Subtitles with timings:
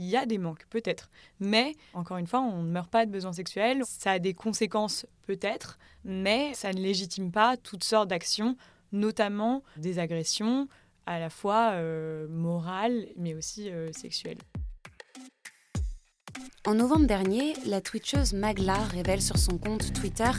[0.00, 1.10] Il y a des manques, peut-être.
[1.40, 3.82] Mais, encore une fois, on ne meurt pas de besoins sexuels.
[3.84, 8.56] Ça a des conséquences, peut-être, mais ça ne légitime pas toutes sortes d'actions,
[8.92, 10.68] notamment des agressions,
[11.04, 14.38] à la fois euh, morales, mais aussi euh, sexuelles.
[16.66, 20.30] En novembre dernier, la twitcheuse Magla révèle sur son compte Twitter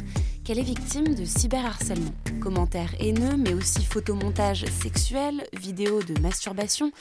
[0.43, 2.11] qu'elle est victime de cyberharcèlement.
[2.39, 6.91] Commentaires haineux, mais aussi photomontages sexuels, vidéos de masturbation,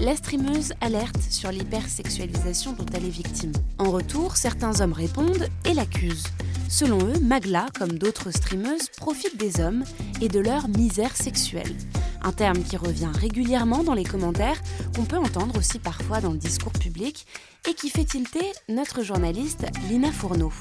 [0.00, 3.52] la streameuse alerte sur l'hypersexualisation dont elle est victime.
[3.78, 6.26] En retour, certains hommes répondent et l'accusent.
[6.68, 9.84] Selon eux, Magla, comme d'autres streameuses, profite des hommes
[10.20, 11.74] et de leur misère sexuelle.
[12.22, 14.60] Un terme qui revient régulièrement dans les commentaires,
[14.94, 17.26] qu'on peut entendre aussi parfois dans le discours public,
[17.68, 20.52] et qui fait tilter notre journaliste Lina Fourneau.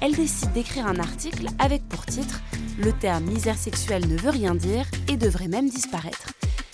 [0.00, 2.40] Elle décide d'écrire un article avec pour titre
[2.78, 6.32] Le terme misère sexuelle ne veut rien dire et devrait même disparaître.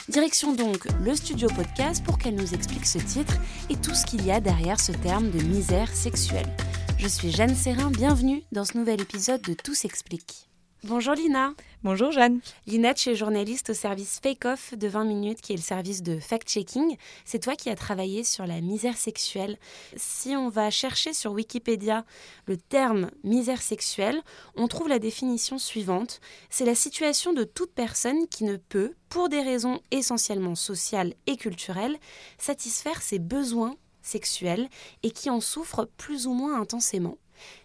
[0.08, 3.34] Direction donc le studio podcast pour qu'elle nous explique ce titre
[3.70, 6.54] et tout ce qu'il y a derrière ce terme de misère sexuelle.
[6.98, 10.48] Je suis Jeanne Serrin, bienvenue dans ce nouvel épisode de Tout s'explique.
[10.86, 11.54] Bonjour Lina.
[11.82, 12.42] Bonjour Jeanne.
[12.66, 16.02] Lina, tu es journaliste au service Fake Off de 20 minutes, qui est le service
[16.02, 16.98] de fact-checking.
[17.24, 19.56] C'est toi qui as travaillé sur la misère sexuelle.
[19.96, 22.04] Si on va chercher sur Wikipédia
[22.44, 24.20] le terme misère sexuelle,
[24.56, 26.20] on trouve la définition suivante.
[26.50, 31.38] C'est la situation de toute personne qui ne peut, pour des raisons essentiellement sociales et
[31.38, 31.96] culturelles,
[32.36, 34.68] satisfaire ses besoins sexuels
[35.02, 37.16] et qui en souffre plus ou moins intensément.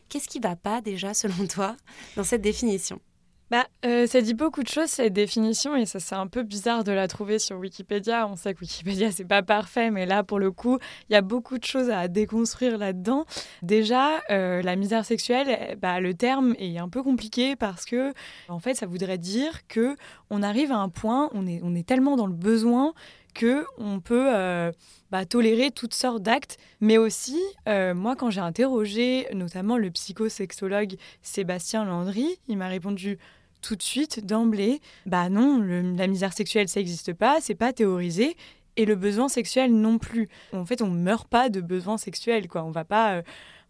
[0.07, 1.75] Qu'est-ce qui va pas déjà, selon toi,
[2.15, 3.01] dans cette définition?
[3.51, 6.83] Bah, euh, ça dit beaucoup de choses cette définition et ça c'est un peu bizarre
[6.83, 8.27] de la trouver sur Wikipédia.
[8.27, 10.77] On sait que Wikipédia c'est pas parfait, mais là pour le coup
[11.09, 13.25] il y a beaucoup de choses à déconstruire là-dedans.
[13.63, 18.13] Déjà euh, la misère sexuelle, bah, le terme est un peu compliqué parce que
[18.49, 19.95] en fait ça voudrait dire que
[20.29, 22.93] on arrive à un point, on est on est tellement dans le besoin
[23.33, 24.71] que on peut euh,
[25.11, 31.85] bah, tolérer toutes sortes d'actes, mais aussi, moi, quand j'ai interrogé notamment le psychosexologue Sébastien
[31.85, 33.19] Landry, il m'a répondu
[33.61, 38.35] tout de suite, d'emblée, bah non, la misère sexuelle, ça n'existe pas, c'est pas théorisé,
[38.75, 40.29] et le besoin sexuel non plus.
[40.53, 42.63] En fait, on meurt pas de besoin sexuel, quoi.
[42.63, 43.15] On va pas...
[43.15, 43.21] Euh,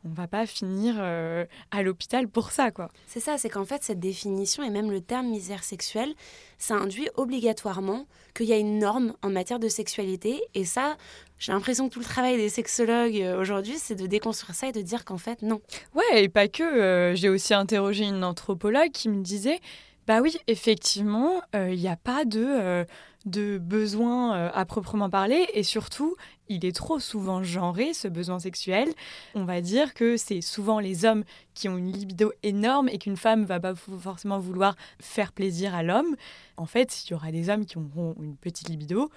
[0.05, 2.89] on va pas finir euh, à l'hôpital pour ça, quoi.
[3.07, 6.13] C'est ça, c'est qu'en fait, cette définition et même le terme misère sexuelle,
[6.57, 10.41] ça induit obligatoirement qu'il y a une norme en matière de sexualité.
[10.53, 10.95] Et ça,
[11.37, 14.71] j'ai l'impression que tout le travail des sexologues euh, aujourd'hui, c'est de déconstruire ça et
[14.71, 15.61] de dire qu'en fait, non.
[15.93, 16.63] Ouais, et pas que.
[16.63, 19.59] Euh, j'ai aussi interrogé une anthropologue qui me disait,
[20.07, 22.85] bah oui, effectivement, il n'y a pas de
[23.25, 26.15] de besoin euh, à proprement parler et surtout
[26.49, 28.89] il est trop souvent genré ce besoin sexuel.
[29.35, 33.17] On va dire que c'est souvent les hommes qui ont une libido énorme et qu'une
[33.17, 36.15] femme va pas forcément vouloir faire plaisir à l'homme.
[36.57, 39.11] En fait, il y aura des hommes qui auront une petite libido,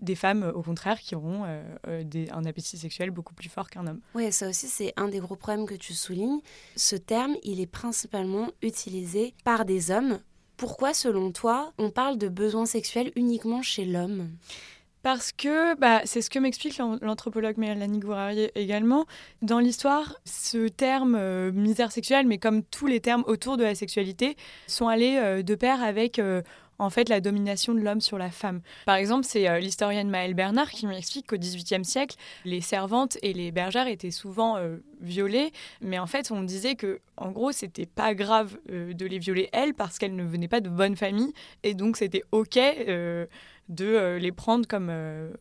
[0.00, 3.86] des femmes au contraire qui auront euh, euh, un appétit sexuel beaucoup plus fort qu'un
[3.86, 4.00] homme.
[4.14, 6.40] Oui, ça aussi c'est un des gros problèmes que tu soulignes.
[6.74, 10.20] Ce terme, il est principalement utilisé par des hommes
[10.58, 14.28] pourquoi, selon toi, on parle de besoins sexuels uniquement chez l'homme?
[15.02, 19.06] Parce que bah, c'est ce que m'explique l'anthropologue Mélanie Gourarier également.
[19.40, 23.76] Dans l'histoire, ce terme euh, misère sexuelle, mais comme tous les termes autour de la
[23.76, 24.36] sexualité,
[24.66, 26.42] sont allés euh, de pair avec euh,
[26.78, 28.60] en fait la domination de l'homme sur la femme.
[28.86, 33.32] Par exemple, c'est euh, l'historienne Maëlle Bernard qui m'explique qu'au XVIIIe siècle, les servantes et
[33.32, 37.86] les bergères étaient souvent euh, violées, mais en fait, on disait que en gros, c'était
[37.86, 41.32] pas grave euh, de les violer elles parce qu'elles ne venaient pas de bonne famille
[41.62, 42.58] et donc c'était ok
[43.68, 44.90] de les prendre comme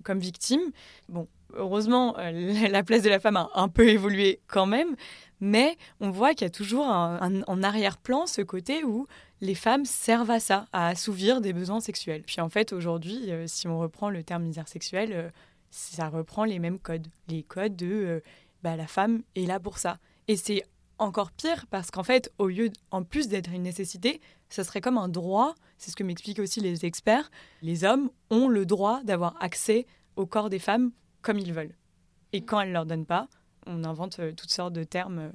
[0.04, 0.72] comme victimes.
[1.08, 2.16] Bon, heureusement,
[2.70, 4.96] la place de la femme a un peu évolué quand même,
[5.40, 9.08] mais on voit qu'il y a toujours en arrière-plan ce côté où
[9.42, 12.24] les femmes servent à ça, à assouvir des besoins sexuels.
[12.24, 15.30] Puis en fait, aujourd'hui, euh, si on reprend le terme misère sexuelle, euh,
[15.70, 17.08] ça reprend les mêmes codes.
[17.28, 18.20] Les codes de euh,
[18.64, 20.00] bah, la femme est là pour ça.
[20.28, 20.64] Et c'est
[20.98, 24.98] encore pire parce qu'en fait, au lieu, en plus d'être une nécessité, ça serait comme
[24.98, 25.54] un droit.
[25.78, 27.30] C'est ce que m'expliquent aussi les experts.
[27.62, 29.86] Les hommes ont le droit d'avoir accès
[30.16, 30.92] au corps des femmes
[31.22, 31.76] comme ils veulent.
[32.34, 33.28] Et quand elles ne leur donnent pas,
[33.68, 35.32] on invente toutes sortes de termes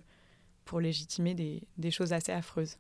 [0.65, 2.79] pour légitimer des choses assez affreuses.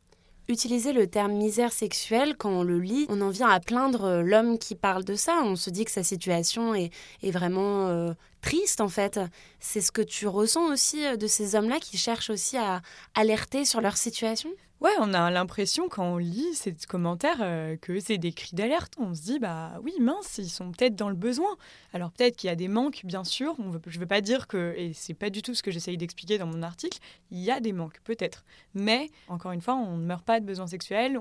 [0.48, 4.22] Utiliser le terme misère sexuelle, quand on le lit, on en vient à plaindre euh,
[4.22, 5.40] l'homme qui parle de ça.
[5.44, 6.90] On se dit que sa situation est,
[7.22, 9.20] vraiment euh, triste, en fait.
[9.60, 12.82] C'est ce que tu ressens aussi euh, de ces hommes-là qui cherchent aussi à
[13.14, 14.50] alerter sur leur situation?
[14.82, 18.94] Ouais, on a l'impression quand on lit ces commentaires euh, que c'est des cris d'alerte.
[18.98, 21.56] On se dit, bah oui, mince, ils sont peut-être dans le besoin.
[21.92, 23.54] Alors peut-être qu'il y a des manques, bien sûr.
[23.86, 26.36] Je ne veux pas dire que, et c'est pas du tout ce que j'essaye d'expliquer
[26.36, 26.98] dans mon article,
[27.30, 28.44] il y a des manques, peut-être.
[28.74, 31.16] Mais, encore une fois, on ne meurt pas de besoin sexuel.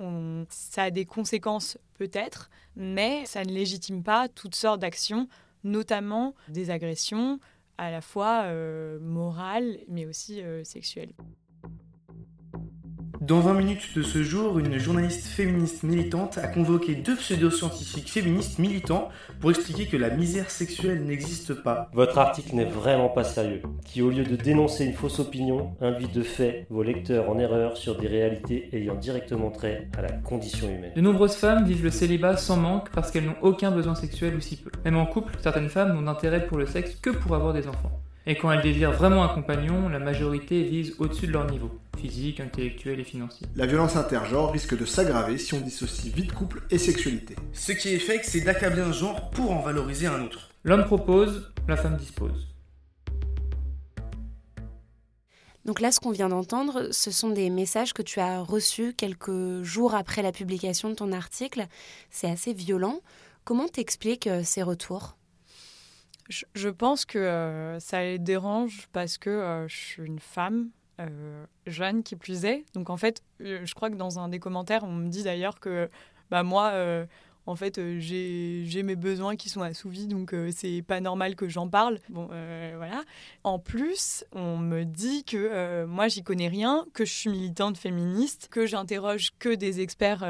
[0.50, 5.28] Ça a des conséquences, peut-être, mais ça ne légitime pas toutes sortes d'actions,
[5.64, 7.40] notamment des agressions
[7.78, 11.14] à la fois euh, morales, mais aussi euh, sexuelles.
[13.22, 18.58] Dans 20 minutes de ce jour, une journaliste féministe militante a convoqué deux pseudo-scientifiques féministes
[18.58, 19.10] militants
[19.40, 21.92] pour expliquer que la misère sexuelle n'existe pas.
[21.94, 26.12] Votre article n'est vraiment pas sérieux, qui au lieu de dénoncer une fausse opinion, invite
[26.16, 30.68] de fait vos lecteurs en erreur sur des réalités ayant directement trait à la condition
[30.68, 30.94] humaine.
[30.96, 34.42] De nombreuses femmes vivent le célibat sans manque parce qu'elles n'ont aucun besoin sexuel ou
[34.42, 34.72] si peu.
[34.84, 38.02] Même en couple, certaines femmes n'ont d'intérêt pour le sexe que pour avoir des enfants.
[38.28, 42.40] Et quand elles désirent vraiment un compagnon, la majorité vise au-dessus de leur niveau, physique,
[42.40, 43.48] intellectuel et financier.
[43.56, 47.36] La violence intergenre risque de s'aggraver si on dissocie vie de couple et sexualité.
[47.52, 50.52] Ce qui est fake, c'est d'accabler un genre pour en valoriser un autre.
[50.64, 52.48] L'homme propose, la femme dispose.
[55.66, 59.64] Donc là, ce qu'on vient d'entendre, ce sont des messages que tu as reçus quelques
[59.64, 61.66] jours après la publication de ton article.
[62.12, 63.00] C'est assez violent.
[63.46, 65.16] Comment t'expliques euh, ces retours?
[66.32, 70.70] Je, pense que euh, ça les dérange parce que euh, je suis une femme
[71.00, 72.66] euh, jeune qui plus est.
[72.74, 75.90] Donc en fait, je crois que dans un des commentaires, on me dit d'ailleurs que
[76.30, 76.74] bah, moi,
[77.48, 81.50] en fait, euh, j'ai mes besoins qui sont assouvis, donc euh, c'est pas normal que
[81.50, 82.00] j'en parle.
[82.10, 83.04] Bon, euh, voilà.
[83.44, 88.48] En plus, on me dit que moi, j'y connais rien, que je suis militante féministe,
[88.52, 90.26] que j'interroge que des experts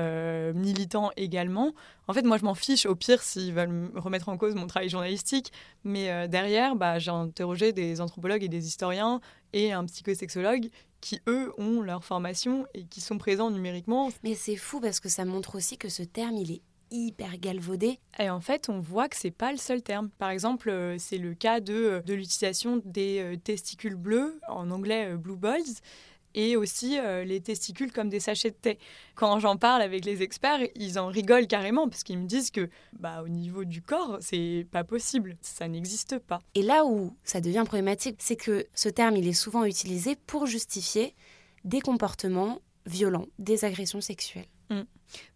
[0.55, 1.73] militants également.
[2.07, 2.85] En fait, moi, je m'en fiche.
[2.85, 5.51] Au pire, s'ils veulent me remettre en cause mon travail journalistique.
[5.83, 9.19] Mais derrière, bah, j'ai interrogé des anthropologues et des historiens
[9.53, 10.69] et un psychosexologue
[11.01, 14.09] qui, eux, ont leur formation et qui sont présents numériquement.
[14.23, 16.61] Mais c'est fou parce que ça montre aussi que ce terme, il est
[16.91, 17.99] hyper galvaudé.
[18.19, 20.09] Et en fait, on voit que c'est pas le seul terme.
[20.19, 24.69] Par exemple, euh, c'est le cas de, euh, de l'utilisation des euh, testicules bleus, en
[24.69, 25.61] anglais blue balls,
[26.33, 28.79] et aussi les testicules comme des sachets de thé.
[29.15, 32.69] Quand j'en parle avec les experts, ils en rigolent carrément parce qu'ils me disent que
[32.93, 36.41] bah, au niveau du corps, c'est pas possible, ça n'existe pas.
[36.55, 40.45] Et là où ça devient problématique, c'est que ce terme, il est souvent utilisé pour
[40.45, 41.15] justifier
[41.65, 44.47] des comportements violents, des agressions sexuelles.
[44.71, 44.81] Mm.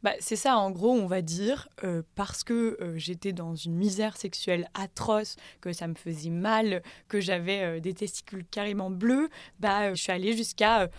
[0.04, 3.76] Bah, c'est ça, en gros, on va dire, euh, parce que euh, j'étais dans une
[3.76, 9.30] misère sexuelle atroce, que ça me faisait mal, que j'avais euh, des testicules carrément bleus,
[9.60, 10.90] bah, je suis allée jusqu'à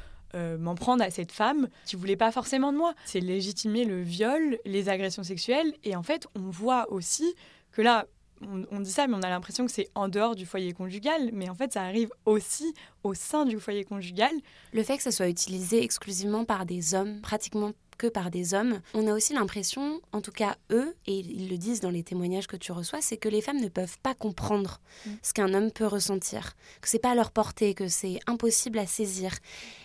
[0.59, 2.93] m'en prendre à cette femme qui voulait pas forcément de moi.
[3.06, 7.35] C'est légitimer le viol, les agressions sexuelles, et en fait, on voit aussi
[7.73, 8.05] que là,
[8.43, 11.49] on, dit ça, mais on a l'impression que c'est en dehors du foyer conjugal, mais
[11.49, 14.33] en fait, ça arrive aussi au sein du foyer conjugal.
[14.73, 18.81] Le fait que ça soit utilisé exclusivement par des hommes, pratiquement que par des hommes.
[18.95, 22.47] On a aussi l'impression, en tout cas eux, et ils le disent dans les témoignages
[22.47, 25.11] que tu reçois, c'est que les femmes ne peuvent pas comprendre mm.
[25.23, 28.87] ce qu'un homme peut ressentir, que c'est pas à leur portée, que c'est impossible à
[28.87, 29.33] saisir.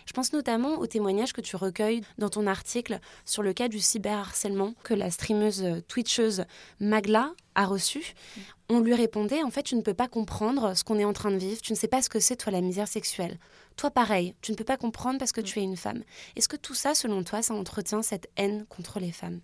[0.06, 3.80] Je pense notamment aux témoignages que tu recueilles dans ton article sur le cas du
[3.80, 6.46] cyberharcèlement que la streameuse euh, twitcheuse
[6.80, 8.00] Magla a reçu.
[8.00, 8.42] Mm.
[8.70, 11.32] On lui répondait, en fait, tu ne peux pas comprendre ce qu'on est en train
[11.32, 13.38] de vivre, tu ne sais pas ce que c'est, toi, la misère sexuelle.
[13.76, 16.04] Toi, pareil, tu ne peux pas comprendre parce que tu es une femme.
[16.36, 19.42] Est-ce que tout ça, selon toi, ça entretient cette haine contre les femmes?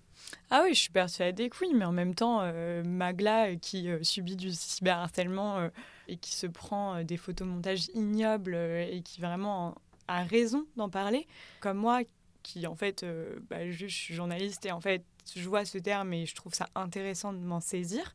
[0.49, 3.89] Ah oui, je suis persuadée que oui, mais en même temps, euh, Magla, euh, qui
[3.89, 5.69] euh, subit du cyberharcèlement
[6.07, 9.75] et qui se prend des photomontages ignobles et qui vraiment
[10.07, 11.27] a raison d'en parler,
[11.59, 12.01] comme moi,
[12.43, 13.05] qui en fait,
[13.49, 15.03] bah, je, suis journaliste et en fait,
[15.35, 18.11] je vois ce terme et je trouve ça intéressant de m'en saisir.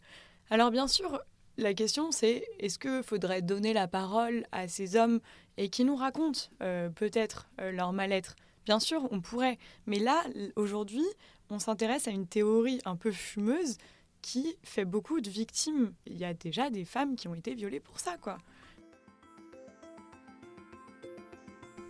[0.51, 1.21] Alors bien sûr,
[1.57, 5.21] la question c'est est-ce qu'il faudrait donner la parole à ces hommes
[5.57, 8.37] et qui nous racontent euh, peut-être euh, leur mal-être?
[8.65, 10.23] Bien sûr, on pourrait, mais là,
[10.55, 11.05] aujourd'hui,
[11.51, 13.77] on s'intéresse à une théorie un peu fumeuse
[14.23, 15.93] qui fait beaucoup de victimes.
[16.07, 18.39] Il y a déjà des femmes qui ont été violées pour ça, quoi.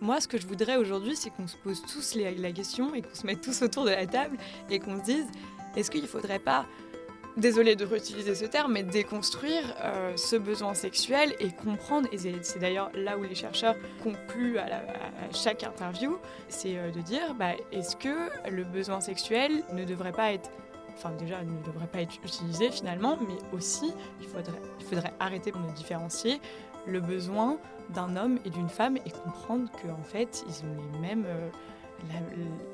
[0.03, 3.15] Moi, ce que je voudrais aujourd'hui, c'est qu'on se pose tous la question et qu'on
[3.15, 4.35] se mette tous autour de la table
[4.69, 5.25] et qu'on se dise,
[5.77, 6.65] est-ce qu'il ne faudrait pas
[7.37, 12.59] désolé de réutiliser ce terme, mais déconstruire euh, ce besoin sexuel et comprendre, et c'est
[12.59, 14.83] d'ailleurs là où les chercheurs concluent à,
[15.31, 16.17] chaque interview,
[16.49, 20.49] c'est euh, de dire, bah, est-ce que le besoin sexuel ne devrait pas être,
[20.95, 25.51] enfin déjà ne devrait pas être utilisé finalement, mais aussi il faudrait, il faudrait arrêter
[25.51, 26.41] de différencier
[26.87, 27.57] le besoin
[27.93, 31.25] d'un homme et d'une femme et comprendre qu'en fait ils ont les mêmes...
[31.27, 31.49] Euh,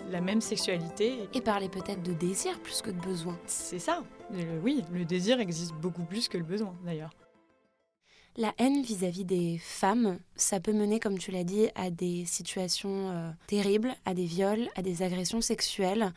[0.09, 1.29] la, même sexualité.
[1.33, 3.37] Et parler peut-être de désir plus que de besoin.
[3.45, 4.03] C'est ça.
[4.63, 7.11] oui, le désir existe beaucoup plus que le besoin d'ailleurs.
[8.37, 13.09] La haine vis-à-vis des femmes, ça peut mener, comme tu l'as dit, à des situations
[13.09, 16.13] euh, terribles, à des viols, à des agressions sexuelles.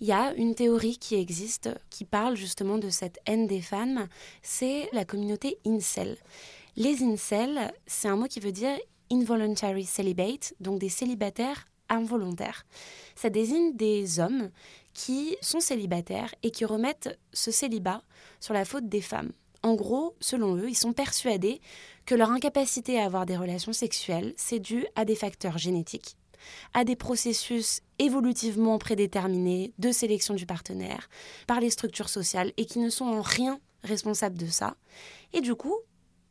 [0.00, 4.06] Il y a une théorie qui existe qui parle justement de cette haine des femmes,
[4.42, 6.16] c'est la communauté incel.
[6.76, 8.76] Les incels, c'est un mot qui veut dire
[9.12, 12.66] involuntary celibate, donc des célibataires involontaires.
[13.14, 14.50] Ça désigne des hommes
[14.92, 18.02] qui sont célibataires et qui remettent ce célibat
[18.40, 19.32] sur la faute des femmes.
[19.62, 21.60] En gros, selon eux, ils sont persuadés
[22.06, 26.16] que leur incapacité à avoir des relations sexuelles, c'est dû à des facteurs génétiques,
[26.74, 31.08] à des processus évolutivement prédéterminés de sélection du partenaire
[31.46, 34.76] par les structures sociales et qui ne sont en rien responsables de ça.
[35.32, 35.76] Et du coup,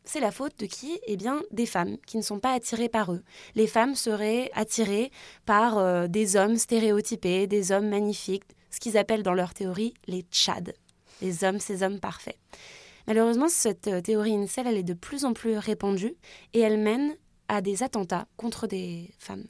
[0.06, 1.00] c'est la faute de qui?
[1.08, 3.24] Eh bien, des femmes qui ne sont pas attirées par eux.
[3.56, 5.12] Les femmes seraient attirées
[5.46, 10.24] par euh, des hommes stéréotypés, des hommes magnifiques, ce qu'ils appellent dans leur théorie les
[10.24, 10.74] tchads,
[11.22, 12.38] les hommes, ces hommes parfaits.
[13.08, 16.16] Malheureusement, cette euh, théorie incel, elle est de plus en plus répandue
[16.54, 17.16] et elle mène
[17.48, 19.46] à des attentats contre des femmes.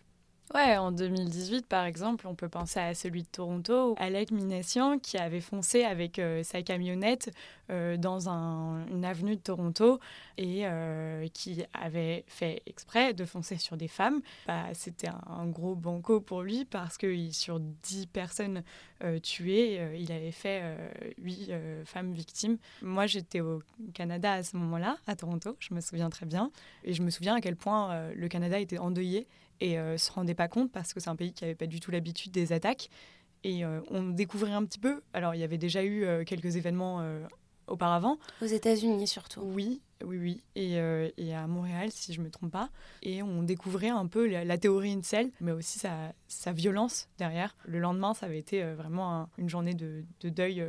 [0.53, 5.17] Ouais, en 2018, par exemple, on peut penser à celui de Toronto, Alec Minassian, qui
[5.17, 7.31] avait foncé avec euh, sa camionnette
[7.71, 9.99] euh, dans une avenue de Toronto
[10.37, 14.21] et euh, qui avait fait exprès de foncer sur des femmes.
[14.45, 18.61] Bah, C'était un, gros banco pour lui parce que sur 10 personnes
[19.21, 20.61] tuées, il avait fait
[21.17, 21.51] 8
[21.83, 22.57] femmes victimes.
[22.81, 23.61] Moi, j'étais au
[23.93, 26.51] Canada à ce moment-là, à Toronto, je me souviens très bien.
[26.85, 29.27] Et je me souviens à quel point le Canada était endeuillé
[29.63, 31.79] et euh, se rendait pas compte parce que c'est un pays qui n'avait pas du
[31.79, 32.89] tout l'habitude des attaques.
[33.45, 35.01] Et euh, on découvrait un petit peu.
[35.13, 37.01] Alors, il y avait déjà eu euh, quelques événements
[37.67, 38.19] auparavant.
[38.41, 39.39] Aux États-Unis surtout.
[39.41, 40.43] Oui, oui, oui.
[40.55, 40.73] Et,
[41.17, 42.69] et, à Montréal, si je ne me trompe pas.
[43.03, 47.55] Et on découvrait un peu la, théorie Incel, mais aussi sa, sa, violence derrière.
[47.65, 50.61] Le lendemain, ça avait été vraiment une journée de, de deuil,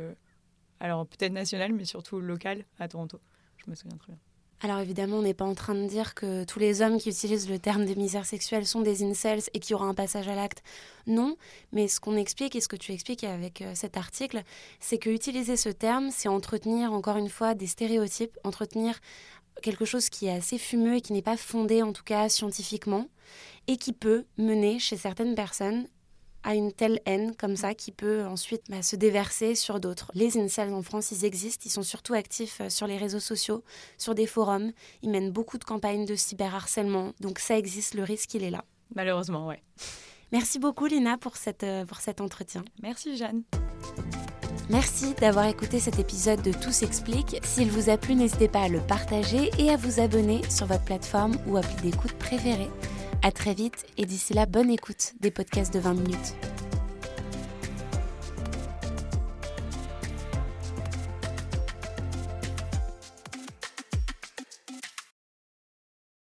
[0.79, 3.19] alors peut-être national, mais surtout local à Toronto.
[3.57, 4.21] Je me souviens très bien.
[4.65, 7.47] Alors évidemment, on n'est pas en train de dire que tous les hommes qui utilisent
[7.47, 10.33] le terme de misère sexuelle sont des incels et qu'il y aura un passage à
[10.33, 10.63] l'acte.
[11.05, 11.37] Non,
[11.71, 14.41] mais ce qu'on explique et ce que tu expliques avec euh, cet article,
[14.79, 18.99] c'est que utiliser ce terme, c'est entretenir encore une fois des stéréotypes, entretenir
[19.61, 23.05] quelque chose qui est assez fumeux et qui n'est pas fondé en tout cas scientifiquement
[23.67, 25.85] et qui peut mener chez certaines personnes
[26.45, 30.11] à une telle haine comme ça qui peut ensuite bah, se déverser sur d'autres.
[30.13, 33.63] Les incels en France, ils existent, ils sont surtout actifs euh, sur les réseaux sociaux,
[33.97, 34.71] sur des forums,
[35.01, 38.63] ils mènent beaucoup de campagnes de cyberharcèlement, donc ça existe, le risque il est là.
[38.95, 39.61] Malheureusement, ouais.
[40.31, 42.63] Merci beaucoup Lina pour, cette, euh, pour cet entretien.
[42.81, 43.43] Merci Jeanne.
[44.69, 47.37] Merci d'avoir écouté cet épisode de Tout s'explique.
[47.43, 50.83] S'il vous a plu, n'hésitez pas à le partager et à vous abonner sur votre
[50.83, 52.69] plateforme ou appli d'écoute préférée.
[53.25, 56.35] À très vite et d'ici là, bonne écoute des podcasts de 20 minutes.